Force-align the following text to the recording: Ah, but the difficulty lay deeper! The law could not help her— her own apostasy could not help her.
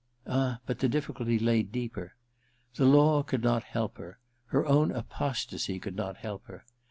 Ah, 0.25 0.61
but 0.65 0.79
the 0.79 0.89
difficulty 0.89 1.37
lay 1.37 1.61
deeper! 1.61 2.15
The 2.73 2.87
law 2.87 3.21
could 3.21 3.43
not 3.43 3.61
help 3.61 3.99
her— 3.99 4.17
her 4.47 4.65
own 4.65 4.91
apostasy 4.91 5.77
could 5.77 5.95
not 5.95 6.17
help 6.17 6.45
her. 6.47 6.65